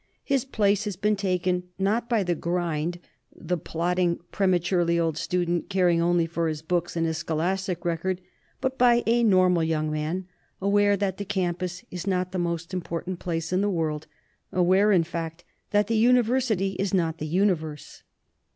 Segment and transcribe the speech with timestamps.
[0.23, 2.97] His place has been taken, not by the "grind,"
[3.35, 8.19] the plodding, prematurely old student, caring only for his books and his scholastic record,
[8.61, 10.25] but by a normal young man,
[10.59, 13.53] aware that the campus is not the 199 LITERATURE IN THE MAKING most important place
[13.53, 14.07] in the world;
[14.51, 18.01] aware, in fact, that the university is not the universe.